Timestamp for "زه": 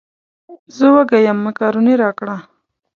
0.77-0.85